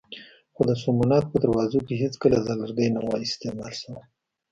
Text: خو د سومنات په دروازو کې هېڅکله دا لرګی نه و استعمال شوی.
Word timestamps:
خو 0.53 0.61
د 0.69 0.71
سومنات 0.83 1.25
په 1.29 1.37
دروازو 1.43 1.79
کې 1.87 2.01
هېڅکله 2.03 2.37
دا 2.41 2.53
لرګی 2.61 2.89
نه 2.95 2.99
و 3.05 3.09
استعمال 3.25 3.73
شوی. 3.81 4.03